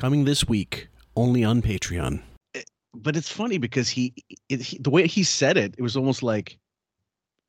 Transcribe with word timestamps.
Coming 0.00 0.24
this 0.24 0.48
week, 0.48 0.88
only 1.14 1.44
on 1.44 1.60
Patreon. 1.60 2.22
Eh, 2.54 2.62
but 2.94 3.16
it's 3.16 3.30
funny 3.30 3.58
because 3.58 3.90
he, 3.90 4.14
it, 4.48 4.62
he 4.62 4.78
the 4.78 4.88
way 4.88 5.06
he 5.06 5.22
said 5.22 5.58
it, 5.58 5.74
it 5.76 5.82
was 5.82 5.94
almost 5.94 6.22
like 6.22 6.58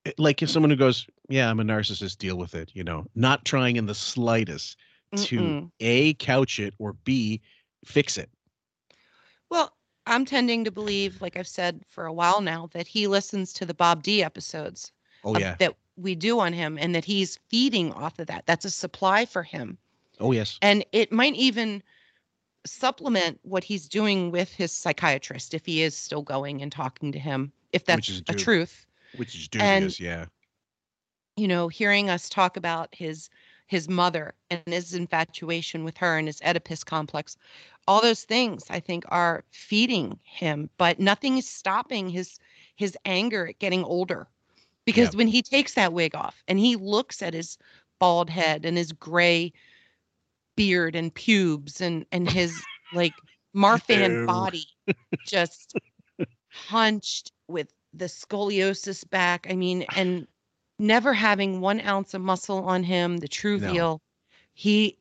eh, 0.05 0.11
like 0.17 0.43
if 0.43 0.49
someone 0.49 0.69
who 0.69 0.75
goes, 0.75 1.07
"Yeah, 1.29 1.49
I'm 1.49 1.61
a 1.61 1.63
narcissist, 1.63 2.17
deal 2.17 2.35
with 2.35 2.53
it," 2.53 2.69
you 2.73 2.83
know, 2.83 3.05
not 3.15 3.45
trying 3.45 3.77
in 3.77 3.85
the 3.85 3.95
slightest 3.95 4.75
to 5.15 5.39
Mm-mm. 5.39 5.71
a 5.79 6.13
couch 6.15 6.59
it 6.59 6.73
or 6.77 6.91
b 6.91 7.39
fix 7.85 8.17
it. 8.17 8.29
Well, 9.49 9.71
I'm 10.05 10.25
tending 10.25 10.65
to 10.65 10.71
believe, 10.71 11.21
like 11.21 11.37
I've 11.37 11.47
said 11.47 11.81
for 11.87 12.05
a 12.05 12.11
while 12.11 12.41
now, 12.41 12.69
that 12.73 12.85
he 12.85 13.07
listens 13.07 13.53
to 13.53 13.65
the 13.65 13.73
Bob 13.73 14.03
D 14.03 14.21
episodes 14.21 14.91
Oh 15.23 15.35
of- 15.35 15.39
yeah. 15.41 15.55
that 15.59 15.77
we 15.95 16.15
do 16.15 16.41
on 16.41 16.51
him 16.51 16.77
and 16.77 16.93
that 16.95 17.05
he's 17.05 17.39
feeding 17.49 17.93
off 17.93 18.19
of 18.19 18.27
that. 18.27 18.45
That's 18.45 18.65
a 18.65 18.69
supply 18.69 19.25
for 19.25 19.41
him. 19.41 19.77
Oh 20.19 20.33
yes. 20.33 20.59
And 20.61 20.83
it 20.91 21.13
might 21.13 21.35
even 21.35 21.81
supplement 22.65 23.39
what 23.43 23.63
he's 23.63 23.87
doing 23.87 24.31
with 24.31 24.53
his 24.53 24.71
psychiatrist 24.71 25.53
if 25.53 25.65
he 25.65 25.81
is 25.81 25.95
still 25.97 26.21
going 26.21 26.61
and 26.61 26.71
talking 26.71 27.11
to 27.11 27.19
him, 27.19 27.51
if 27.73 27.85
that's 27.85 28.09
a 28.09 28.21
due. 28.21 28.37
truth. 28.37 28.85
Which 29.15 29.35
is 29.35 29.49
and- 29.59 29.89
dubious, 29.89 29.99
yeah. 29.99 30.25
you 31.35 31.47
know, 31.47 31.67
hearing 31.67 32.09
us 32.09 32.29
talk 32.29 32.57
about 32.57 32.89
his 32.93 33.29
his 33.67 33.87
mother 33.87 34.33
and 34.49 34.61
his 34.65 34.93
infatuation 34.93 35.85
with 35.85 35.95
her 35.97 36.17
and 36.17 36.27
his 36.27 36.41
Oedipus 36.41 36.83
complex, 36.83 37.37
all 37.87 38.01
those 38.01 38.25
things 38.25 38.65
I 38.69 38.81
think 38.81 39.05
are 39.07 39.45
feeding 39.51 40.19
him, 40.23 40.69
but 40.77 40.99
nothing 40.99 41.37
is 41.37 41.49
stopping 41.49 42.09
his 42.09 42.37
his 42.75 42.97
anger 43.05 43.47
at 43.47 43.59
getting 43.59 43.83
older. 43.83 44.27
Because 44.83 45.15
when 45.15 45.27
he 45.27 45.41
takes 45.41 45.75
that 45.75 45.93
wig 45.93 46.15
off 46.15 46.43
and 46.47 46.59
he 46.59 46.75
looks 46.75 47.21
at 47.21 47.33
his 47.33 47.57
bald 47.99 48.29
head 48.29 48.65
and 48.65 48.77
his 48.77 48.91
gray 48.91 49.53
beard 50.55 50.95
and 50.95 51.13
pubes 51.13 51.81
and 51.81 52.05
and 52.11 52.29
his 52.29 52.61
like 52.93 53.13
Marfan 53.55 54.25
body 54.25 54.65
just 55.25 55.75
hunched 56.49 57.31
with 57.47 57.71
the 57.93 58.05
scoliosis 58.05 59.09
back. 59.09 59.47
I 59.49 59.55
mean, 59.55 59.85
and 59.95 60.27
never 60.79 61.13
having 61.13 61.61
one 61.61 61.81
ounce 61.81 62.13
of 62.13 62.21
muscle 62.21 62.63
on 62.63 62.83
him, 62.83 63.17
the 63.17 63.27
true 63.27 63.59
No. 63.59 63.71
veal. 63.71 64.01
He 64.53 64.97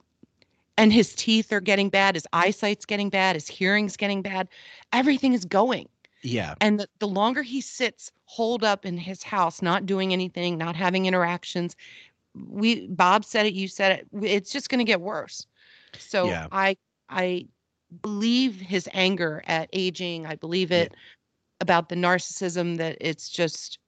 and 0.76 0.92
his 0.92 1.14
teeth 1.14 1.52
are 1.52 1.60
getting 1.60 1.90
bad, 1.90 2.14
his 2.14 2.26
eyesight's 2.32 2.86
getting 2.86 3.10
bad, 3.10 3.36
his 3.36 3.48
hearing's 3.48 3.96
getting 3.96 4.22
bad. 4.22 4.48
Everything 4.92 5.32
is 5.32 5.44
going. 5.44 5.88
Yeah. 6.22 6.54
And 6.60 6.80
the, 6.80 6.88
the 6.98 7.08
longer 7.08 7.42
he 7.42 7.60
sits 7.60 8.12
holed 8.24 8.64
up 8.64 8.84
in 8.86 8.96
his 8.96 9.22
house, 9.22 9.62
not 9.62 9.86
doing 9.86 10.12
anything, 10.12 10.58
not 10.58 10.76
having 10.76 11.06
interactions, 11.06 11.76
we 12.34 12.86
Bob 12.88 13.24
said 13.24 13.46
it, 13.46 13.54
you 13.54 13.68
said 13.68 14.00
it, 14.00 14.24
it's 14.24 14.52
just 14.52 14.68
gonna 14.68 14.84
get 14.84 15.00
worse. 15.00 15.46
So 15.96 16.38
Yeah. 16.38 16.48
I 16.50 16.76
I 17.08 17.46
believe 18.02 18.60
his 18.60 18.88
anger 18.92 19.42
at 19.46 19.68
aging. 19.72 20.26
I 20.26 20.36
believe 20.36 20.72
it 20.72 20.94
about 21.60 21.88
the 21.88 21.96
narcissism 21.96 22.76
that 22.78 22.96
it's 23.00 23.28
just 23.28 23.78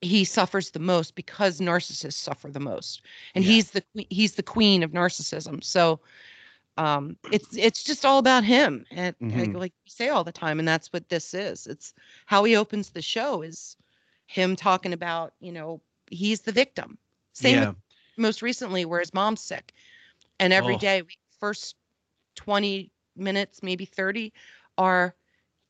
he 0.00 0.24
suffers 0.24 0.70
the 0.70 0.78
most 0.80 1.14
because 1.14 1.60
narcissists 1.60 2.14
suffer 2.14 2.50
the 2.50 2.60
most 2.60 3.02
and 3.34 3.44
Yeah. 3.44 3.44
he's 3.44 3.70
the 3.72 3.82
he's 4.10 4.34
the 4.34 4.42
queen 4.42 4.82
of 4.82 4.90
narcissism 4.92 5.62
so 5.62 6.00
um 6.76 7.16
it's 7.30 7.56
it's 7.56 7.82
just 7.82 8.04
all 8.04 8.18
about 8.18 8.44
him 8.44 8.84
and 8.90 9.14
like, 9.34 9.52
Mhm. 9.52 9.54
like 9.54 9.72
we 9.84 9.90
say 9.90 10.08
all 10.08 10.24
the 10.24 10.32
time 10.32 10.58
and 10.58 10.68
that's 10.68 10.92
what 10.92 11.08
this 11.08 11.34
is 11.34 11.66
it's 11.66 11.94
how 12.26 12.44
he 12.44 12.56
opens 12.56 12.90
the 12.90 13.02
show 13.02 13.42
is 13.42 13.76
him 14.26 14.56
talking 14.56 14.92
about 14.92 15.32
you 15.40 15.52
know 15.52 15.80
he's 16.10 16.42
the 16.42 16.52
victim 16.52 16.98
same 17.32 17.58
yeah. 17.58 17.68
with 17.68 17.76
most 18.16 18.42
recently 18.42 18.84
where 18.84 19.00
his 19.00 19.14
mom's 19.14 19.40
sick 19.42 19.72
and 20.38 20.52
every 20.52 20.74
Oh. 20.74 20.78
day 20.78 21.02
first 21.40 21.76
20 22.36 22.90
minutes 23.16 23.62
maybe 23.62 23.84
30 23.84 24.32
are 24.78 25.14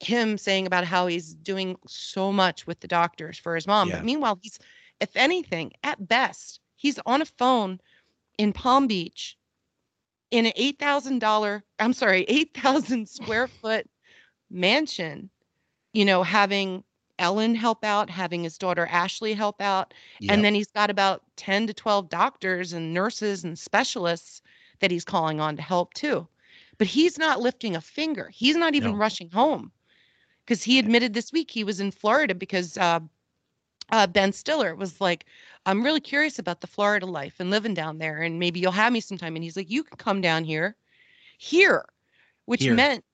him 0.01 0.37
saying 0.39 0.67
about 0.67 0.85
how 0.85 1.07
he's 1.07 1.35
doing 1.35 1.77
so 1.87 2.33
much 2.33 2.67
with 2.67 2.81
the 2.81 2.89
doctors 2.89 3.39
for 3.39 3.55
his 3.55 3.67
mom 3.67 3.89
Yeah. 3.89 3.97
but 3.97 4.05
meanwhile 4.05 4.39
he's 4.43 4.59
if 5.01 5.17
anything 5.17 5.73
at 5.83 6.07
best 6.09 6.61
he's 6.77 6.99
on 7.07 7.23
a 7.23 7.27
phone 7.27 7.81
in 8.39 8.53
palm 8.53 8.87
beach 8.87 9.37
in 10.31 10.47
an 10.47 10.53
$8000 10.57 11.63
i'm 11.79 11.93
sorry 11.93 12.25
8000 12.29 13.09
square 13.09 13.49
foot 13.49 13.87
mansion 14.51 15.31
you 15.93 16.05
know 16.05 16.23
having 16.23 16.85
ellen 17.19 17.55
help 17.55 17.85
out 17.85 18.11
having 18.11 18.43
his 18.45 18.59
daughter 18.59 18.87
ashley 18.87 19.35
help 19.35 19.61
out 19.61 19.95
Yep. 20.19 20.29
and 20.29 20.45
then 20.45 20.55
he's 20.55 20.71
got 20.73 20.91
about 20.91 21.23
10 21.37 21.67
to 21.67 21.75
12 21.75 22.09
doctors 22.09 22.73
and 22.73 22.93
nurses 22.95 23.45
and 23.45 23.59
specialists 23.59 24.43
that 24.81 24.91
he's 24.91 25.05
calling 25.05 25.41
on 25.41 25.57
to 25.57 25.63
help 25.63 25.95
too. 25.95 26.27
But 26.79 26.87
he's 26.89 27.19
not 27.19 27.41
lifting 27.41 27.77
a 27.77 27.81
finger. 27.81 28.29
He's 28.33 28.57
not 28.57 28.75
even 28.75 28.95
No. 28.95 28.97
rushing 28.97 29.31
home 29.31 29.73
because 30.45 30.63
he 30.63 30.79
admitted 30.79 31.15
this 31.15 31.33
week 31.33 31.51
he 31.51 31.65
was 31.65 31.81
in 31.81 31.91
Florida 31.93 32.35
because 32.35 32.77
uh, 32.79 33.01
uh, 33.91 34.07
Ben 34.07 34.33
Stiller 34.33 34.75
was 34.75 35.01
like, 35.01 35.27
I'm 35.67 35.83
really 35.85 36.01
curious 36.01 36.39
about 36.39 36.61
the 36.61 36.67
Florida 36.67 37.07
life 37.07 37.37
and 37.41 37.51
living 37.51 37.75
down 37.75 37.99
there. 37.99 38.19
And 38.23 38.39
maybe 38.39 38.61
you'll 38.61 38.73
have 38.73 38.93
me 38.93 39.01
sometime. 39.01 39.37
And 39.37 39.43
he's 39.45 39.57
like, 39.57 39.71
You 39.71 39.85
can 39.85 39.97
come 39.99 40.21
down 40.21 40.45
here, 40.45 40.77
here, 41.39 41.85
which 42.47 42.69
Here. 42.69 42.71
meant 42.71 43.05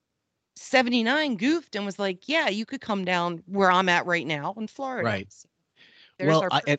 79 0.58 1.36
goofed 1.36 1.76
and 1.76 1.86
was 1.86 1.98
like, 1.98 2.28
Yeah, 2.28 2.48
you 2.48 2.66
could 2.66 2.80
come 2.80 3.04
down 3.04 3.42
where 3.46 3.70
I'm 3.70 3.88
at 3.88 4.06
right 4.06 4.26
now 4.26 4.54
in 4.56 4.66
Florida. 4.66 5.04
Right. 5.06 5.32
So 5.32 5.48
well, 6.20 6.44
I, 6.50 6.60
and, 6.66 6.78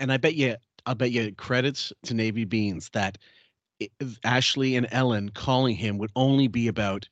and 0.00 0.12
I 0.12 0.16
bet 0.16 0.34
you, 0.34 0.56
I 0.86 0.94
bet 0.94 1.12
you 1.12 1.32
credits 1.34 1.92
to 2.04 2.14
Navy 2.14 2.44
Beans 2.44 2.90
that 2.92 3.18
i- 3.80 3.88
Ashley 4.24 4.76
and 4.76 4.88
Ellen 4.90 5.28
calling 5.30 5.76
him 5.76 5.98
would 5.98 6.10
only 6.16 6.48
be 6.48 6.68
about, 6.68 7.08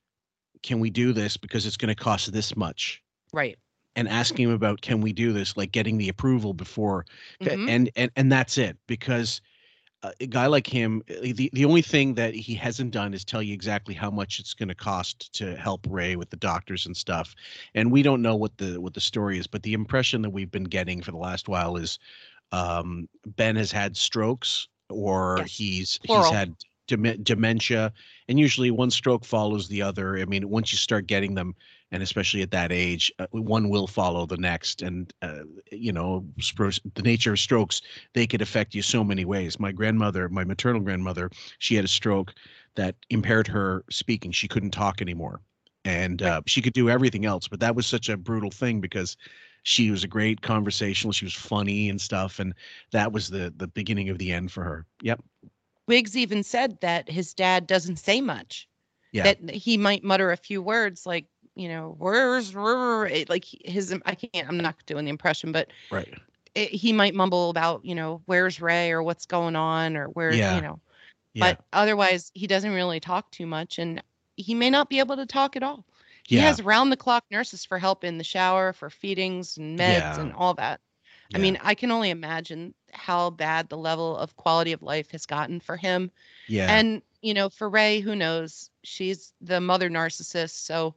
can 0.62 0.80
we 0.80 0.90
do 0.90 1.12
this 1.12 1.36
because 1.36 1.64
it's 1.66 1.76
going 1.76 1.94
to 1.94 1.94
cost 1.94 2.32
this 2.32 2.56
much, 2.56 3.02
right. 3.32 3.56
and 3.96 4.08
asking 4.08 4.48
him 4.48 4.54
about, 4.54 4.80
can 4.80 5.00
we 5.00 5.12
do 5.12 5.32
this, 5.32 5.56
like 5.56 5.70
getting 5.72 5.96
the 5.98 6.08
approval 6.08 6.52
before, 6.52 7.06
Mhm. 7.40 7.68
and 7.68 7.90
and 7.96 8.10
and 8.16 8.32
that's 8.32 8.58
it 8.58 8.76
because. 8.86 9.40
Uh, 10.02 10.12
A 10.20 10.26
guy 10.26 10.46
like 10.46 10.66
him, 10.66 11.02
uh, 11.10 11.14
the, 11.34 11.50
the 11.52 11.64
only 11.64 11.82
thing 11.82 12.14
that 12.14 12.34
he 12.34 12.54
hasn't 12.54 12.90
done 12.92 13.12
is 13.14 13.24
tell 13.24 13.42
you 13.42 13.52
exactly 13.52 13.94
how 13.94 14.10
much 14.10 14.38
it's 14.38 14.54
going 14.54 14.68
to 14.68 14.74
cost 14.74 15.32
to 15.34 15.56
help 15.56 15.86
Ray 15.88 16.16
with 16.16 16.30
the 16.30 16.36
doctors 16.36 16.86
and 16.86 16.96
stuff. 16.96 17.34
And 17.74 17.92
we 17.92 18.02
don't 18.02 18.22
know 18.22 18.36
what 18.36 18.56
the 18.56 18.80
what 18.80 18.94
the 18.94 19.00
story 19.00 19.38
is, 19.38 19.46
but 19.46 19.62
the 19.62 19.74
impression 19.74 20.22
that 20.22 20.30
we've 20.30 20.50
been 20.50 20.64
getting 20.64 21.02
for 21.02 21.10
the 21.10 21.18
last 21.18 21.48
while 21.48 21.76
is 21.76 21.98
um, 22.52 23.08
Ben 23.26 23.56
has 23.56 23.70
had 23.72 23.96
strokes 23.96 24.68
or 24.88 25.36
Yes, 25.38 25.56
he's 25.56 25.98
plural. 25.98 26.24
he's 26.24 26.32
had 26.32 26.54
dem- 26.88 27.22
dementia, 27.22 27.92
and 28.28 28.38
usually 28.38 28.70
one 28.70 28.90
stroke 28.90 29.24
follows 29.24 29.68
the 29.68 29.82
other. 29.82 30.18
I 30.18 30.24
mean, 30.24 30.48
once 30.48 30.72
you 30.72 30.78
start 30.78 31.06
getting 31.06 31.34
them, 31.34 31.54
and 31.92 32.02
especially 32.02 32.42
at 32.42 32.50
that 32.50 32.72
age, 32.72 33.12
uh, 33.18 33.26
one 33.32 33.68
will 33.68 33.86
follow 33.86 34.26
the 34.26 34.36
next. 34.36 34.82
And 34.82 35.12
uh, 35.22 35.42
you 35.70 35.92
know, 35.92 36.24
the 36.36 37.02
nature 37.02 37.32
of 37.32 37.40
strokes, 37.40 37.82
they 38.12 38.26
could 38.26 38.42
affect 38.42 38.74
you 38.74 38.82
so 38.82 39.02
many 39.02 39.24
ways. 39.24 39.58
My 39.58 39.72
grandmother, 39.72 40.28
my 40.28 40.44
maternal 40.44 40.80
grandmother, 40.80 41.30
she 41.58 41.74
had 41.74 41.84
a 41.84 41.88
stroke 41.88 42.34
that 42.76 42.94
impaired 43.10 43.48
her 43.48 43.84
speaking. 43.90 44.32
She 44.32 44.48
couldn't 44.48 44.70
talk 44.70 45.02
anymore, 45.02 45.40
and 45.84 46.22
uh, 46.22 46.42
she 46.46 46.62
could 46.62 46.72
do 46.72 46.88
everything 46.88 47.24
else. 47.26 47.48
But 47.48 47.60
that 47.60 47.74
was 47.74 47.86
such 47.86 48.08
a 48.08 48.16
brutal 48.16 48.50
thing 48.50 48.80
because 48.80 49.16
she 49.62 49.90
was 49.90 50.04
a 50.04 50.08
great 50.08 50.40
conversationalist. 50.40 51.18
She 51.18 51.26
was 51.26 51.34
funny 51.34 51.90
and 51.90 52.00
stuff, 52.00 52.38
and 52.38 52.54
that 52.92 53.12
was 53.12 53.28
the 53.28 53.52
the 53.56 53.66
beginning 53.66 54.08
of 54.08 54.18
the 54.18 54.32
end 54.32 54.52
for 54.52 54.64
her. 54.64 54.86
Yep. 55.02 55.20
Wiggs 55.86 56.16
even 56.16 56.44
said 56.44 56.80
that 56.82 57.10
his 57.10 57.34
dad 57.34 57.66
doesn't 57.66 57.96
say 57.96 58.20
much. 58.20 58.68
Yeah. 59.12 59.24
That 59.24 59.50
he 59.50 59.76
might 59.76 60.04
mutter 60.04 60.30
a 60.30 60.36
few 60.36 60.62
words 60.62 61.04
like, 61.04 61.26
you 61.60 61.68
know, 61.68 61.94
where's 61.98 62.52
rrr," 62.52 63.28
like 63.28 63.44
his 63.64 63.92
I 64.06 64.14
can't 64.14 64.48
I'm 64.48 64.56
not 64.58 64.76
doing 64.86 65.04
the 65.04 65.10
impression, 65.10 65.52
but 65.52 65.68
Right. 65.90 66.14
it, 66.54 66.70
he 66.70 66.92
might 66.92 67.14
mumble 67.14 67.50
about, 67.50 67.84
you 67.84 67.94
know, 67.94 68.22
where's 68.26 68.60
Ray 68.60 68.90
or 68.90 69.02
what's 69.02 69.26
going 69.26 69.56
on 69.56 69.96
or 69.96 70.06
where, 70.06 70.32
Yeah. 70.34 70.56
you 70.56 70.62
know. 70.62 70.80
Yeah. 71.34 71.52
But 71.52 71.64
otherwise 71.72 72.30
he 72.34 72.46
doesn't 72.46 72.72
really 72.74 73.00
talk 73.00 73.30
too 73.30 73.46
much 73.46 73.78
and 73.78 74.02
he 74.36 74.54
may 74.54 74.70
not 74.70 74.88
be 74.88 74.98
able 75.00 75.16
to 75.16 75.26
talk 75.26 75.56
at 75.56 75.62
all. 75.62 75.84
He 76.24 76.36
Yeah. 76.36 76.42
has 76.42 76.62
round 76.62 76.90
the 76.90 76.96
clock 76.96 77.24
nurses 77.30 77.64
for 77.64 77.78
help 77.78 78.04
in 78.04 78.18
the 78.18 78.24
shower, 78.24 78.72
for 78.72 78.90
feedings 78.90 79.58
and 79.58 79.78
meds 79.78 80.16
Yeah. 80.16 80.20
and 80.20 80.32
all 80.32 80.54
that. 80.54 80.80
I 81.32 81.38
mean, 81.38 81.58
I 81.62 81.74
can 81.74 81.92
only 81.92 82.10
imagine 82.10 82.74
how 82.92 83.30
bad 83.30 83.68
the 83.68 83.78
level 83.78 84.16
of 84.16 84.34
quality 84.36 84.72
of 84.72 84.82
life 84.82 85.12
has 85.12 85.26
gotten 85.26 85.60
for 85.60 85.76
him. 85.76 86.10
yeah. 86.48 86.66
And, 86.76 87.02
you 87.22 87.34
know, 87.34 87.48
for 87.48 87.68
Ray, 87.68 88.00
who 88.00 88.16
knows? 88.16 88.70
She's 88.82 89.32
the 89.40 89.60
mother 89.60 89.88
narcissist. 89.88 90.64
So 90.64 90.96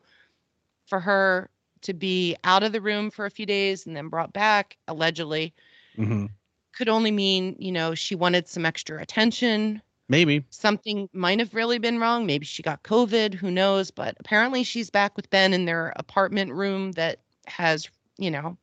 for 0.87 0.99
her 0.99 1.49
to 1.81 1.93
be 1.93 2.35
out 2.43 2.63
of 2.63 2.71
the 2.71 2.81
room 2.81 3.11
for 3.11 3.25
a 3.25 3.31
few 3.31 3.45
days 3.45 3.85
and 3.85 3.95
then 3.95 4.07
brought 4.09 4.33
back, 4.33 4.77
allegedly, 4.87 5.53
Mhm. 5.97 6.29
could 6.73 6.89
only 6.89 7.11
mean, 7.11 7.55
you 7.59 7.71
know, 7.71 7.93
she 7.93 8.15
wanted 8.15 8.47
some 8.47 8.65
extra 8.65 9.01
attention. 9.01 9.81
Maybe. 10.09 10.43
Something 10.49 11.09
might 11.13 11.39
have 11.39 11.53
really 11.53 11.77
been 11.79 11.99
wrong. 11.99 12.25
Maybe 12.25 12.45
she 12.45 12.61
got 12.63 12.83
COVID, 12.83 13.33
who 13.33 13.51
knows? 13.51 13.91
But 13.91 14.15
apparently 14.19 14.63
she's 14.63 14.89
back 14.89 15.15
with 15.15 15.29
Ben 15.29 15.53
in 15.53 15.65
their 15.65 15.93
apartment 15.95 16.51
room 16.51 16.91
that 16.93 17.19
has, 17.47 17.87
you 18.17 18.31
know, 18.31 18.57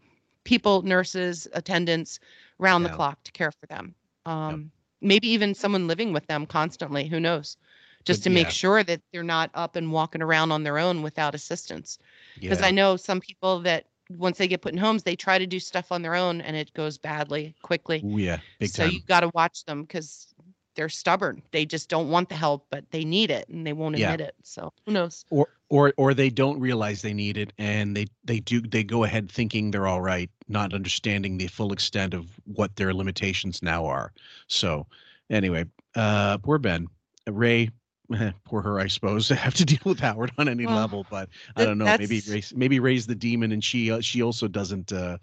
people, 0.44 0.82
nurses, 0.82 1.46
attendants 1.52 2.18
round 2.58 2.84
the 2.84 2.88
clock 2.90 3.22
to 3.24 3.32
care 3.32 3.52
for 3.52 3.66
them. 3.66 3.94
Um, 4.26 4.70
Maybe 5.02 5.28
even 5.28 5.54
someone 5.54 5.86
living 5.86 6.12
with 6.12 6.26
them 6.26 6.44
constantly. 6.46 7.08
Who 7.08 7.20
knows? 7.20 7.56
Just 8.04 8.22
to 8.24 8.30
make 8.30 8.50
sure 8.50 8.82
that 8.82 9.00
they're 9.12 9.22
not 9.22 9.50
up 9.54 9.76
and 9.76 9.92
walking 9.92 10.22
around 10.22 10.52
on 10.52 10.62
their 10.62 10.78
own 10.78 11.02
without 11.02 11.34
assistance. 11.34 11.98
Because 12.38 12.60
Yeah. 12.60 12.66
I 12.66 12.70
know 12.70 12.96
some 12.96 13.20
people 13.20 13.60
that 13.60 13.86
once 14.10 14.38
they 14.38 14.48
get 14.48 14.60
put 14.62 14.72
in 14.72 14.78
homes, 14.78 15.02
they 15.02 15.16
try 15.16 15.38
to 15.38 15.46
do 15.46 15.60
stuff 15.60 15.92
on 15.92 16.02
their 16.02 16.14
own 16.14 16.40
and 16.40 16.56
it 16.56 16.72
goes 16.74 16.98
badly 16.98 17.54
quickly. 17.62 18.02
Ooh, 18.04 18.18
yeah, 18.18 18.38
big 18.58 18.70
so 18.70 18.84
time. 18.84 18.92
you 18.92 19.00
got 19.06 19.20
to 19.20 19.30
watch 19.34 19.64
them 19.64 19.82
because 19.82 20.26
they're 20.74 20.88
stubborn. 20.88 21.42
They 21.52 21.64
just 21.66 21.88
don't 21.88 22.10
want 22.10 22.28
the 22.28 22.34
help, 22.34 22.66
but 22.70 22.84
they 22.90 23.04
need 23.04 23.30
it 23.30 23.48
and 23.48 23.66
they 23.66 23.72
won't 23.72 23.96
Yeah. 23.96 24.12
admit 24.12 24.28
it. 24.28 24.34
So 24.42 24.72
who 24.86 24.92
knows? 24.92 25.24
or 25.30 25.48
or 25.68 25.94
or 25.96 26.14
they 26.14 26.30
don't 26.30 26.58
realize 26.58 27.02
they 27.02 27.14
need 27.14 27.36
it 27.36 27.52
and 27.58 27.96
they 27.96 28.06
they 28.24 28.40
do 28.40 28.60
they 28.60 28.82
go 28.82 29.04
ahead 29.04 29.30
thinking 29.30 29.70
they're 29.70 29.86
all 29.86 30.00
right 30.00 30.28
not 30.48 30.74
understanding 30.74 31.38
the 31.38 31.46
full 31.46 31.72
extent 31.72 32.12
of 32.14 32.26
what 32.44 32.74
their 32.76 32.92
limitations 32.92 33.62
now 33.62 33.86
are 33.86 34.12
so 34.48 34.86
anyway 35.30 35.64
uh 35.94 36.36
poor 36.38 36.58
ben 36.58 36.88
ray 37.28 37.70
poor 38.44 38.62
her 38.62 38.78
i 38.80 38.86
suppose 38.86 39.28
to 39.28 39.34
have 39.34 39.54
to 39.54 39.64
deal 39.64 39.78
with 39.84 40.00
howard 40.00 40.32
on 40.38 40.48
any 40.48 40.66
Well, 40.66 40.76
level 40.76 41.06
but 41.10 41.28
i 41.56 41.64
don't 41.64 41.78
know 41.78 41.92
maybe 41.92 42.22
raise 42.28 42.52
maybe 42.54 42.80
raise 42.80 43.06
the 43.06 43.14
demon 43.14 43.52
and 43.52 43.62
she 43.62 43.90
uh, 43.90 44.00
she 44.00 44.22
also 44.22 44.48
doesn't 44.48 44.92
uh 44.92 45.18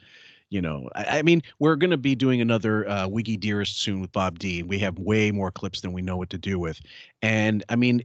you 0.49 0.61
know 0.61 0.89
i, 0.95 1.19
I 1.19 1.21
mean 1.21 1.41
we're 1.59 1.75
going 1.75 1.91
to 1.91 1.97
be 1.97 2.15
doing 2.15 2.41
another 2.41 2.87
uh 2.87 3.07
wiggy 3.07 3.37
dearest 3.37 3.81
soon 3.81 4.01
with 4.01 4.11
bob 4.11 4.39
d 4.39 4.63
we 4.63 4.79
have 4.79 4.97
way 4.99 5.31
more 5.31 5.51
clips 5.51 5.81
than 5.81 5.93
we 5.93 6.01
know 6.01 6.17
what 6.17 6.29
to 6.31 6.37
do 6.37 6.59
with 6.59 6.79
and 7.21 7.63
i 7.69 7.75
mean 7.75 8.03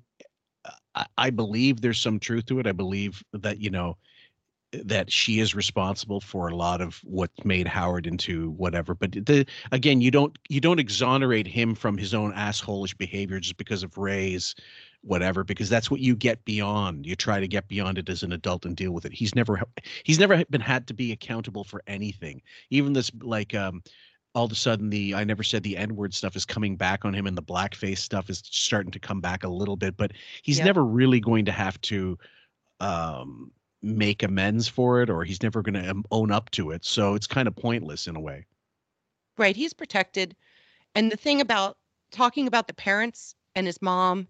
I, 0.94 1.06
I 1.18 1.30
believe 1.30 1.80
there's 1.80 2.00
some 2.00 2.18
truth 2.18 2.46
to 2.46 2.58
it. 2.60 2.66
I 2.66 2.72
believe 2.72 3.22
that 3.32 3.58
you 3.58 3.70
know 3.70 3.96
that 4.72 5.12
she 5.12 5.38
is 5.40 5.54
responsible 5.54 6.20
for 6.20 6.48
a 6.48 6.56
lot 6.56 6.80
of 6.80 6.98
what 7.04 7.30
made 7.44 7.66
Howard 7.66 8.06
into 8.06 8.50
whatever. 8.52 8.94
But 8.94 9.12
the 9.12 9.46
again, 9.70 10.00
you 10.00 10.10
don't 10.10 10.36
you 10.48 10.60
don't 10.60 10.80
exonerate 10.80 11.46
him 11.46 11.74
from 11.74 11.98
his 11.98 12.14
own 12.14 12.32
assholish 12.32 12.96
behavior 12.96 13.38
just 13.38 13.56
because 13.56 13.82
of 13.82 13.98
Ray's 13.98 14.54
whatever 15.02 15.42
because 15.42 15.68
that's 15.68 15.90
what 15.90 16.00
you 16.00 16.14
get 16.16 16.44
beyond. 16.44 17.06
You 17.06 17.16
try 17.16 17.40
to 17.40 17.48
get 17.48 17.68
beyond 17.68 17.98
it 17.98 18.08
as 18.08 18.22
an 18.22 18.32
adult 18.32 18.64
and 18.64 18.76
deal 18.76 18.92
with 18.92 19.04
it. 19.04 19.12
He's 19.12 19.34
never 19.34 19.60
he's 20.04 20.18
never 20.18 20.44
been 20.46 20.60
had 20.60 20.86
to 20.86 20.94
be 20.94 21.12
accountable 21.12 21.64
for 21.64 21.82
anything. 21.86 22.40
Even 22.70 22.92
this 22.92 23.10
like 23.20 23.54
um 23.54 23.82
all 24.34 24.46
of 24.46 24.52
a 24.52 24.54
sudden 24.54 24.88
the 24.88 25.14
I 25.14 25.24
never 25.24 25.42
said 25.42 25.62
the 25.62 25.76
N 25.76 25.96
word 25.96 26.14
stuff 26.14 26.34
is 26.34 26.46
coming 26.46 26.76
back 26.76 27.04
on 27.04 27.12
him 27.12 27.26
and 27.26 27.36
the 27.36 27.42
blackface 27.42 27.98
stuff 27.98 28.30
is 28.30 28.42
starting 28.46 28.92
to 28.92 28.98
come 28.98 29.20
back 29.20 29.44
a 29.44 29.48
little 29.48 29.76
bit, 29.76 29.98
but 29.98 30.12
he's 30.42 30.60
never 30.60 30.82
really 30.82 31.20
going 31.20 31.44
to 31.44 31.52
have 31.52 31.78
to 31.82 32.16
um, 32.80 33.50
make 33.82 34.22
amends 34.22 34.68
for 34.68 35.02
it 35.02 35.10
or 35.10 35.24
he's 35.24 35.42
never 35.42 35.62
going 35.62 35.74
to 35.74 35.90
um, 35.90 36.04
own 36.10 36.30
up 36.30 36.50
to 36.52 36.70
it. 36.70 36.84
So 36.84 37.14
it's 37.14 37.26
kind 37.26 37.48
of 37.48 37.56
pointless 37.56 38.06
in 38.06 38.16
a 38.16 38.20
way. 38.20 38.46
Right. 39.38 39.56
He's 39.56 39.72
protected. 39.72 40.36
And 40.94 41.10
the 41.10 41.16
thing 41.16 41.40
about 41.40 41.78
talking 42.10 42.46
about 42.46 42.66
the 42.68 42.74
parents 42.74 43.34
and 43.54 43.66
his 43.66 43.80
mom 43.82 44.28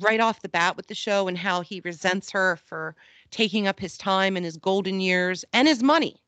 right 0.00 0.18
off 0.20 0.40
the 0.42 0.48
bat 0.48 0.76
with 0.76 0.88
the 0.88 0.94
show 0.94 1.28
and 1.28 1.38
how 1.38 1.60
he 1.60 1.80
resents 1.84 2.30
her 2.30 2.56
for 2.56 2.96
taking 3.30 3.66
up 3.68 3.78
his 3.78 3.96
time 3.96 4.36
and 4.36 4.44
his 4.44 4.56
golden 4.56 5.00
years 5.00 5.44
and 5.52 5.68
his 5.68 5.82
money. 5.82 6.20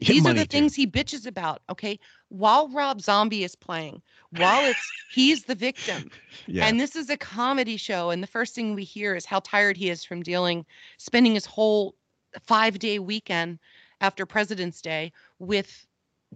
Yeah, 0.00 0.08
These 0.08 0.26
are 0.26 0.32
the 0.32 0.46
too. 0.46 0.46
things 0.58 0.74
he 0.74 0.86
bitches 0.86 1.26
about. 1.26 1.62
Okay. 1.68 1.98
While 2.32 2.68
Rob 2.68 3.02
Zombie 3.02 3.44
is 3.44 3.54
playing, 3.54 4.00
while 4.38 4.64
it's 4.64 4.90
he's 5.12 5.44
the 5.44 5.54
victim. 5.54 6.10
Yeah. 6.46 6.66
And 6.66 6.80
this 6.80 6.96
is 6.96 7.10
a 7.10 7.16
comedy 7.18 7.76
show. 7.76 8.08
And 8.08 8.22
the 8.22 8.26
first 8.26 8.54
thing 8.54 8.74
we 8.74 8.84
hear 8.84 9.14
is 9.14 9.26
how 9.26 9.40
tired 9.40 9.76
he 9.76 9.90
is 9.90 10.02
from 10.02 10.22
dealing, 10.22 10.64
spending 10.96 11.34
his 11.34 11.44
whole 11.44 11.94
five 12.40 12.78
day 12.78 12.98
weekend 12.98 13.58
after 14.00 14.24
President's 14.24 14.80
Day 14.80 15.12
with 15.38 15.86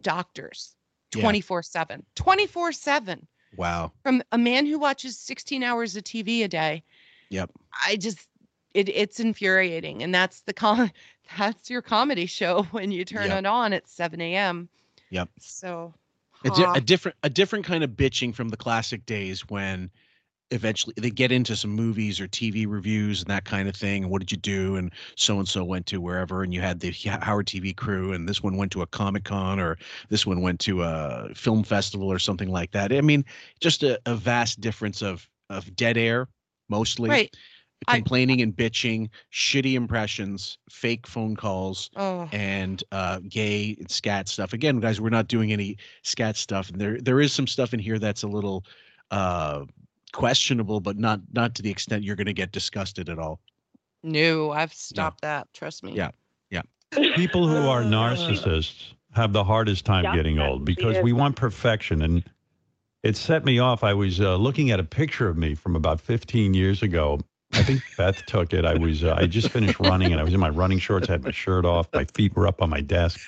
doctors 0.03 0.77
24 1.13 1.63
7. 1.63 2.05
24 2.15 2.73
7 2.73 3.27
wow. 3.57 3.91
from 4.03 4.23
a 4.33 4.39
man 4.39 4.67
who 4.67 4.79
watches 4.79 5.19
16 5.19 5.63
hours 5.63 5.97
of 5.97 6.05
TV 6.05 6.45
a 6.45 6.49
day. 6.49 6.83
Yep. 7.31 7.51
I 7.87 7.97
just, 7.97 8.19
it, 8.75 8.91
it's 8.91 9.19
infuriating. 9.19 10.03
And 10.03 10.15
that's 10.15 10.43
the 10.43 10.53
com- 10.53 10.91
that's 11.39 11.71
your 11.71 11.81
comedy 11.83 12.27
show 12.27 12.65
when 12.71 12.93
you 12.93 13.07
turn 13.07 13.29
Yep. 13.29 13.39
it 13.39 13.47
on 13.47 13.73
at 13.73 13.89
7 13.89 14.21
a.m. 14.21 14.69
Yep. 15.11 15.29
So, 15.41 15.95
a, 16.45 16.51
di- 16.51 16.73
a 16.77 16.81
different 16.81 17.17
a 17.23 17.31
different 17.31 17.65
kind 17.65 17.83
of 17.83 17.91
bitching 17.91 18.35
from 18.35 18.49
the 18.49 18.57
classic 18.57 19.07
days 19.07 19.49
when 19.49 19.91
eventually 20.51 20.95
they 20.97 21.11
get 21.11 21.33
into 21.33 21.57
some 21.57 21.71
movies 21.71 22.21
or 22.21 22.29
TV 22.29 22.67
reviews 22.69 23.21
and 23.21 23.31
that 23.31 23.45
kind 23.45 23.69
of 23.69 23.75
thing. 23.75 24.05
And 24.05 24.13
what 24.13 24.21
did 24.21 24.31
you 24.31 24.39
do? 24.39 24.77
And 24.77 24.93
so 25.17 25.39
and 25.39 25.49
so 25.49 25.65
went 25.65 25.87
to 25.87 26.01
wherever, 26.01 26.43
and 26.43 26.55
you 26.55 26.61
had 26.61 26.81
the 26.81 26.91
Howard 27.21 27.47
TV 27.47 27.75
crew, 27.75 28.13
and 28.13 28.29
this 28.29 28.43
one 28.43 28.57
went 28.57 28.73
to 28.73 28.83
a 28.83 28.87
Comic 28.87 29.25
Con, 29.25 29.59
or 29.59 29.77
this 30.09 30.27
one 30.27 30.43
went 30.43 30.61
to 30.61 30.83
a 30.83 31.31
film 31.35 31.63
festival, 31.63 32.11
or 32.11 32.19
something 32.19 32.49
like 32.49 32.71
that. 32.73 32.93
I 32.93 33.01
mean, 33.01 33.25
just 33.61 33.83
a, 33.83 34.01
a 34.07 34.15
vast 34.15 34.61
difference 34.61 35.03
of 35.03 35.29
of 35.51 35.75
dead 35.77 35.97
air, 35.97 36.29
mostly 36.69 37.11
right. 37.11 37.37
I- 37.89 37.97
complaining 37.97 38.41
and 38.43 38.55
bitching, 38.55 39.09
shitty 39.33 39.75
impressions, 39.75 40.59
fake 40.71 41.07
phone 41.07 41.37
calls 41.37 41.91
Oh, 41.97 42.29
and 42.33 42.83
uh 42.93 43.21
gay 43.29 43.77
and 43.79 43.91
scat 43.91 44.29
stuff 44.29 44.53
again 44.53 44.81
guys 44.81 45.01
we're 45.01 45.11
not 45.11 45.29
doing 45.29 45.53
any 45.53 45.77
scat 46.03 46.37
stuff 46.37 46.71
and 46.71 46.81
there 46.81 47.01
there 47.01 47.21
is 47.21 47.33
some 47.33 47.47
stuff 47.47 47.73
in 47.75 47.81
here 47.81 47.99
that's 47.99 48.23
a 48.23 48.29
little 48.29 48.65
uh 49.11 49.65
questionable 50.13 50.81
but 50.81 50.97
not 50.99 51.21
not 51.33 51.55
to 51.55 51.63
the 51.63 51.71
extent 51.71 52.03
you're 52.05 52.17
going 52.17 52.27
to 52.27 52.33
get 52.33 52.53
disgusted 52.53 53.09
at 53.09 53.19
all 53.19 53.41
no, 54.03 54.53
I've 54.53 54.73
stopped 54.73 55.23
that. 55.23 55.53
Trust 55.53 55.83
me. 55.83 55.93
Yeah. 55.93 56.11
Yeah. 56.51 56.63
People 57.17 57.49
who 57.49 57.67
are 57.67 57.83
narcissists 57.83 58.93
have 59.15 59.33
the 59.33 59.43
hardest 59.43 59.85
time 59.85 60.05
Yeah, 60.05 60.15
getting 60.15 60.39
old 60.39 60.65
because 60.65 60.99
we 61.03 61.13
want 61.13 61.35
perfection. 61.35 62.03
And 62.03 62.23
it 63.03 63.17
set 63.17 63.45
me 63.45 63.59
off. 63.59 63.83
I 63.83 63.95
was 63.95 64.21
uh, 64.21 64.37
looking 64.37 64.71
at 64.71 64.79
a 64.79 64.85
picture 64.85 65.29
of 65.29 65.37
me 65.37 65.57
from 65.57 65.75
about 65.75 66.01
15 66.01 66.55
years 66.55 66.83
ago. 66.83 67.19
I 67.53 67.63
think 67.63 67.83
Beth 67.97 68.25
took 68.27 68.53
it. 68.53 68.65
I 68.65 68.75
was 68.75 69.05
uh, 69.05 69.15
I 69.17 69.27
just 69.27 69.51
finished 69.51 69.79
running 69.81 70.13
and 70.13 70.21
I 70.21 70.25
was 70.25 70.35
in 70.35 70.41
my 70.41 70.49
running 70.51 70.79
shorts, 70.79 71.09
I 71.09 71.13
had 71.13 71.25
my 71.25 71.31
shirt 71.31 71.65
off, 71.65 71.89
my 71.93 72.05
feet 72.05 72.35
were 72.37 72.47
up 72.47 72.61
on 72.61 72.71
my 72.71 72.81
desk, 72.81 73.21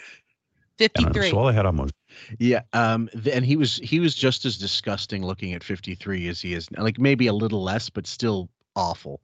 53. 0.78 1.30
So 1.30 1.38
all 1.38 1.48
I 1.48 1.52
had 1.52 1.66
on 1.66 1.76
was 1.76 1.90
yeah 2.38 2.62
um 2.72 3.08
and 3.32 3.44
he 3.44 3.56
was 3.56 3.76
he 3.76 4.00
was 4.00 4.14
just 4.14 4.44
as 4.44 4.58
disgusting 4.58 5.24
looking 5.24 5.52
at 5.52 5.62
53 5.62 6.28
as 6.28 6.40
he 6.40 6.54
is 6.54 6.70
now. 6.70 6.82
like 6.82 6.98
maybe 6.98 7.26
a 7.26 7.32
little 7.32 7.62
less 7.62 7.90
but 7.90 8.06
still 8.06 8.48
awful 8.76 9.20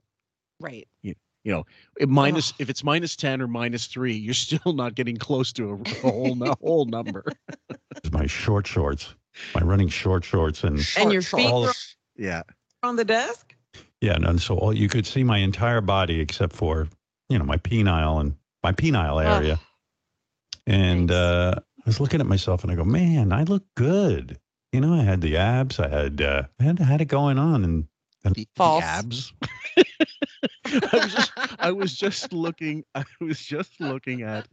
right. 0.59 0.87
You, 1.01 1.15
you 1.43 1.51
know, 1.51 1.65
it 1.99 2.09
minus 2.09 2.51
Ugh. 2.51 2.55
if 2.59 2.69
it's 2.69 2.83
minus 2.83 3.15
10 3.15 3.41
or 3.41 3.47
minus 3.47 3.87
3 3.87 4.13
you're 4.13 4.33
still 4.33 4.73
not 4.73 4.95
getting 4.95 5.17
close 5.17 5.51
to 5.53 5.71
a, 5.71 6.07
a 6.07 6.11
whole 6.11 6.35
no, 6.35 6.55
whole 6.61 6.85
number 6.85 7.25
my 8.11 8.25
short 8.27 8.65
shorts, 8.67 9.13
my 9.53 9.61
running 9.61 9.89
short 9.89 10.23
shorts, 10.23 10.63
and 10.63 10.79
And 10.97 11.11
your 11.11 11.21
Short 11.21 11.41
feet 11.43 11.51
all 11.51 11.61
were 11.63 11.69
of, 11.69 11.95
yeah 12.17 12.43
on 12.83 12.95
the 12.95 13.05
desk? 13.05 13.54
Yeah, 14.01 14.13
and, 14.13 14.25
and 14.25 14.41
so 14.41 14.55
all, 14.57 14.73
you 14.73 14.87
could 14.87 15.05
see 15.05 15.23
my 15.23 15.37
entire 15.39 15.81
body 15.81 16.19
except 16.19 16.55
for 16.55 16.87
you 17.29 17.37
know 17.37 17.45
my 17.45 17.57
penile 17.57 18.19
and 18.19 18.35
my 18.63 18.71
penile 18.71 19.23
Ugh. 19.23 19.25
area. 19.25 19.59
And 20.67 21.09
Nice. 21.09 21.17
uh, 21.17 21.59
I 21.59 21.83
was 21.85 21.99
looking 21.99 22.19
at 22.21 22.27
myself 22.27 22.63
and 22.63 22.71
I 22.71 22.75
go, 22.75 22.83
man, 22.83 23.31
I 23.31 23.43
look 23.43 23.63
good. 23.75 24.39
You 24.71 24.81
know, 24.81 24.93
I 24.93 25.03
had 25.03 25.21
the 25.21 25.37
abs, 25.37 25.79
I 25.79 25.87
had, 25.87 26.21
uh, 26.21 26.43
I 26.59 26.63
had, 26.63 26.79
had 26.79 27.01
it 27.01 27.05
going 27.05 27.37
on. 27.37 27.63
And 27.63 27.87
the, 28.23 28.47
the 28.55 28.63
abs 28.63 29.33
I 30.93 30.97
was 30.97 31.13
just 31.13 31.31
I 31.59 31.71
was 31.71 31.95
just 31.95 32.33
looking 32.33 32.83
I 32.95 33.03
was 33.21 33.39
just 33.39 33.79
looking 33.79 34.23
at 34.23 34.47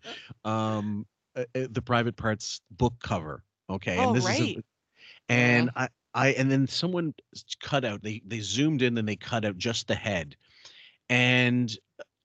um 0.44 1.06
uh, 1.36 1.44
uh, 1.54 1.66
the 1.70 1.80
private 1.82 2.16
parts 2.16 2.60
book 2.70 2.94
cover 3.02 3.42
okay 3.70 3.98
Oh, 3.98 4.04
and 4.04 4.14
this 4.14 4.24
is 4.28 4.40
right. 4.40 4.56
a, 4.58 4.62
and 5.28 5.70
I 5.76 5.88
I 6.14 6.28
and 6.28 6.50
then 6.50 6.66
someone 6.66 7.14
cut 7.62 7.84
out 7.84 8.02
they 8.02 8.22
they 8.26 8.40
zoomed 8.40 8.82
in 8.82 8.98
and 8.98 9.08
they 9.08 9.16
cut 9.16 9.44
out 9.44 9.56
just 9.58 9.88
the 9.88 9.94
head 9.94 10.36
and 11.08 11.74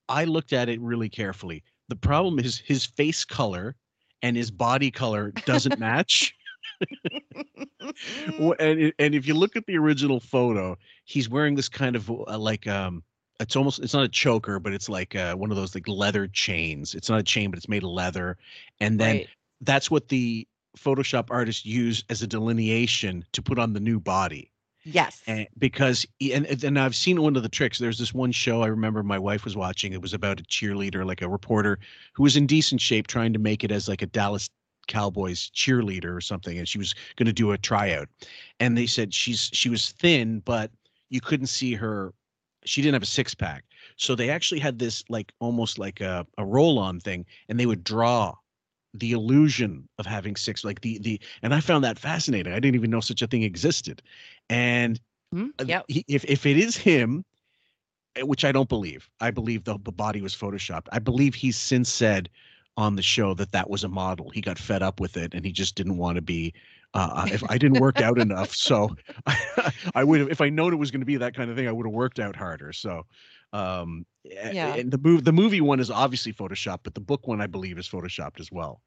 I 0.09 0.25
looked 0.25 0.53
at 0.53 0.69
it 0.69 0.79
really 0.81 1.09
carefully 1.09 1.63
the 1.89 1.95
problem 1.95 2.39
is 2.39 2.57
his 2.57 2.85
face 2.85 3.23
color 3.25 3.75
and 4.21 4.35
his 4.35 4.51
body 4.51 4.91
color 4.91 5.31
doesn't 5.45 5.79
match 5.79 6.33
and 8.59 8.93
and 8.99 9.15
if 9.15 9.27
you 9.27 9.33
look 9.33 9.55
at 9.55 9.65
the 9.65 9.77
original 9.77 10.19
photo, 10.19 10.77
he's 11.05 11.29
wearing 11.29 11.55
this 11.55 11.69
kind 11.69 11.95
of 11.95 12.09
uh, 12.09 12.37
like 12.37 12.67
um, 12.67 13.03
it's 13.39 13.55
almost 13.55 13.79
it's 13.79 13.93
not 13.93 14.03
a 14.03 14.09
choker, 14.09 14.59
but 14.59 14.73
it's 14.73 14.89
like 14.89 15.15
uh, 15.15 15.35
one 15.35 15.51
of 15.51 15.57
those 15.57 15.75
like 15.75 15.87
leather 15.87 16.27
chains. 16.27 16.95
It's 16.95 17.09
not 17.09 17.19
a 17.19 17.23
chain, 17.23 17.49
but 17.49 17.57
it's 17.57 17.69
made 17.69 17.83
of 17.83 17.89
leather, 17.89 18.37
and 18.79 18.99
then 18.99 19.17
right. 19.17 19.29
that's 19.61 19.89
what 19.89 20.07
the 20.09 20.47
Photoshop 20.77 21.27
artist 21.29 21.65
use 21.65 22.03
as 22.09 22.21
a 22.21 22.27
delineation 22.27 23.25
to 23.33 23.41
put 23.41 23.59
on 23.59 23.73
the 23.73 23.79
new 23.79 23.99
body. 23.99 24.51
Yes. 24.83 25.21
And 25.27 25.47
because 25.57 26.05
and 26.21 26.45
and 26.63 26.79
I've 26.79 26.95
seen 26.95 27.21
one 27.21 27.35
of 27.35 27.43
the 27.43 27.49
tricks. 27.49 27.77
There's 27.77 27.99
this 27.99 28.13
one 28.13 28.31
show 28.31 28.61
I 28.61 28.67
remember 28.67 29.03
my 29.03 29.19
wife 29.19 29.43
was 29.43 29.57
watching. 29.57 29.91
It 29.91 30.01
was 30.01 30.13
about 30.13 30.39
a 30.39 30.43
cheerleader, 30.43 31.05
like 31.05 31.21
a 31.21 31.27
reporter 31.27 31.77
who 32.13 32.23
was 32.23 32.37
in 32.37 32.47
decent 32.47 32.79
shape, 32.79 33.07
trying 33.07 33.33
to 33.33 33.39
make 33.39 33.65
it 33.65 33.71
as 33.71 33.89
like 33.89 34.01
a 34.01 34.05
Dallas 34.05 34.49
Cowboys 34.87 35.51
cheerleader 35.53 36.15
or 36.15 36.21
something, 36.21 36.57
and 36.57 36.67
she 36.67 36.77
was 36.77 36.95
going 37.17 37.27
to 37.27 37.33
do 37.33 37.51
a 37.51 37.57
tryout. 37.57 38.07
And 38.61 38.77
they 38.77 38.85
said 38.85 39.13
she's 39.13 39.49
she 39.53 39.69
was 39.69 39.91
thin, 39.91 40.39
but 40.45 40.71
you 41.09 41.19
couldn't 41.19 41.47
see 41.47 41.73
her. 41.73 42.13
She 42.63 42.81
didn't 42.81 42.93
have 42.93 43.03
a 43.03 43.07
six 43.07 43.35
pack, 43.35 43.65
so 43.97 44.15
they 44.15 44.29
actually 44.29 44.59
had 44.59 44.79
this 44.79 45.03
like 45.09 45.33
almost 45.39 45.77
like 45.77 45.99
a, 45.99 46.25
a 46.37 46.45
roll 46.45 46.79
on 46.79 47.01
thing, 47.01 47.25
and 47.49 47.59
they 47.59 47.65
would 47.65 47.83
draw 47.83 48.35
the 48.93 49.11
illusion 49.11 49.87
of 49.99 50.05
having 50.05 50.35
six 50.35 50.63
like 50.63 50.81
the 50.81 50.97
the 50.99 51.19
and 51.43 51.53
i 51.53 51.59
found 51.59 51.83
that 51.83 51.99
fascinating 51.99 52.53
i 52.53 52.59
didn't 52.59 52.75
even 52.75 52.89
know 52.89 52.99
such 53.01 53.21
a 53.21 53.27
thing 53.27 53.43
existed 53.43 54.01
and 54.49 54.99
uh, 55.59 55.65
Yep. 55.67 55.85
he, 55.87 56.05
if 56.07 56.23
if 56.25 56.45
it 56.45 56.57
is 56.57 56.75
him, 56.77 57.23
eh, 58.15 58.21
which 58.23 58.45
I 58.45 58.51
don't 58.51 58.69
believe, 58.69 59.09
I 59.19 59.31
believe 59.31 59.63
the 59.63 59.77
the 59.83 59.91
body 59.91 60.21
was 60.21 60.35
photoshopped. 60.35 60.87
I 60.91 60.99
believe 60.99 61.35
he's 61.35 61.57
since 61.57 61.89
said 61.91 62.29
on 62.77 62.95
the 62.95 63.01
show 63.01 63.33
that 63.35 63.51
that 63.51 63.69
was 63.69 63.83
a 63.83 63.89
model. 63.89 64.29
He 64.29 64.41
got 64.41 64.59
fed 64.59 64.83
up 64.83 64.99
with 64.99 65.17
it 65.17 65.33
and 65.33 65.45
he 65.45 65.51
just 65.51 65.75
didn't 65.75 65.97
want 65.97 66.15
to 66.15 66.21
be. 66.21 66.53
Uh, 66.97 67.27
if 67.31 67.43
I 67.47 67.59
didn't 67.59 67.77
work 67.77 68.01
out 68.01 68.17
enough, 68.27 68.55
so 68.55 68.95
I, 69.27 69.71
I 69.95 70.03
would 70.03 70.19
have. 70.19 70.29
If 70.31 70.41
I 70.41 70.49
known 70.49 70.73
it 70.73 70.77
was 70.77 70.89
going 70.91 71.01
to 71.01 71.05
be 71.05 71.17
that 71.17 71.35
kind 71.35 71.49
of 71.51 71.55
thing, 71.55 71.67
I 71.67 71.71
would 71.71 71.85
have 71.85 71.93
worked 71.93 72.19
out 72.19 72.35
harder. 72.35 72.73
So, 72.73 73.03
um, 73.53 74.05
Yeah. 74.23 74.73
and 74.73 74.91
the 74.91 74.97
the 75.21 75.31
movie 75.31 75.61
one 75.61 75.79
is 75.79 75.91
obviously 75.91 76.33
photoshopped, 76.33 76.79
but 76.83 76.95
the 76.95 77.01
book 77.01 77.27
one 77.27 77.39
I 77.41 77.47
believe 77.47 77.77
is 77.77 77.87
photoshopped 77.87 78.39
as 78.39 78.51
well. 78.51 78.81